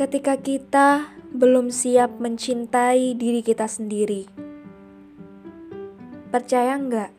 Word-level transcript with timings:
ketika 0.00 0.32
kita 0.40 1.12
belum 1.36 1.68
siap 1.68 2.24
mencintai 2.24 3.12
diri 3.20 3.44
kita 3.44 3.68
sendiri. 3.68 4.24
Percaya 6.32 6.80
nggak 6.80 7.12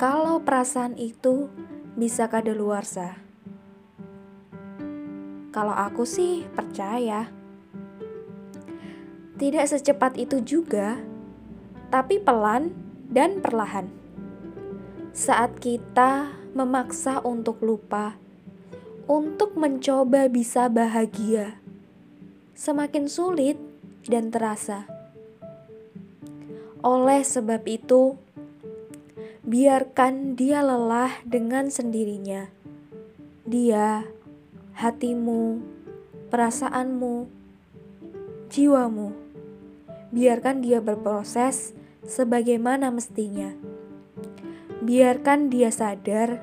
kalau 0.00 0.40
perasaan 0.40 0.96
itu 0.96 1.52
bisa 1.92 2.24
kadaluarsa? 2.32 3.20
Kalau 5.52 5.76
aku 5.76 6.08
sih 6.08 6.48
percaya. 6.56 7.28
Tidak 9.36 9.68
secepat 9.68 10.16
itu 10.16 10.40
juga, 10.40 10.96
tapi 11.92 12.16
pelan 12.16 12.72
dan 13.12 13.44
perlahan. 13.44 13.92
Saat 15.12 15.60
kita 15.60 16.32
memaksa 16.56 17.20
untuk 17.20 17.60
lupa, 17.60 18.16
untuk 19.04 19.52
mencoba 19.52 20.32
bisa 20.32 20.72
bahagia, 20.72 21.60
semakin 22.54 23.10
sulit 23.10 23.58
dan 24.06 24.30
terasa. 24.34 24.86
Oleh 26.80 27.20
sebab 27.20 27.66
itu, 27.68 28.18
biarkan 29.44 30.38
dia 30.38 30.64
lelah 30.64 31.20
dengan 31.26 31.68
sendirinya. 31.68 32.48
Dia, 33.44 34.08
hatimu, 34.78 35.60
perasaanmu, 36.32 37.28
jiwamu 38.48 39.24
biarkan 40.14 40.62
dia 40.62 40.78
berproses 40.78 41.74
sebagaimana 42.06 42.94
mestinya. 42.94 43.50
Biarkan 44.78 45.50
dia 45.50 45.74
sadar 45.74 46.38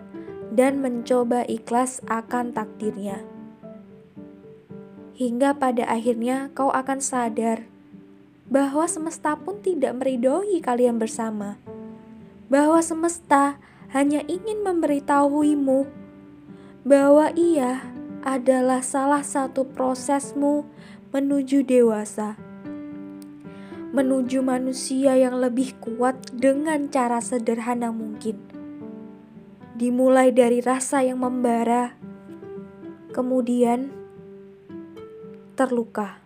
dan 0.51 0.83
mencoba 0.83 1.47
ikhlas 1.47 2.03
akan 2.11 2.51
takdirnya. 2.51 3.23
Hingga 5.21 5.53
pada 5.61 5.85
akhirnya 5.85 6.49
kau 6.57 6.73
akan 6.73 6.97
sadar 6.97 7.69
bahwa 8.49 8.89
semesta 8.89 9.37
pun 9.37 9.61
tidak 9.61 9.93
meridoi 10.01 10.57
kalian 10.65 10.97
bersama. 10.97 11.61
Bahwa 12.49 12.81
semesta 12.81 13.61
hanya 13.93 14.25
ingin 14.25 14.65
memberitahuimu 14.65 15.85
bahwa 16.81 17.29
ia 17.37 17.85
adalah 18.25 18.81
salah 18.81 19.21
satu 19.21 19.61
prosesmu 19.69 20.65
menuju 21.13 21.69
dewasa 21.69 22.33
menuju 23.91 24.39
manusia 24.39 25.19
yang 25.19 25.37
lebih 25.37 25.75
kuat 25.83 26.15
dengan 26.31 26.87
cara 26.87 27.19
sederhana 27.19 27.91
mungkin. 27.91 28.39
Dimulai 29.75 30.31
dari 30.31 30.63
rasa 30.63 31.03
yang 31.03 31.19
membara, 31.19 31.91
kemudian 33.11 34.00
terluka. 35.61 36.17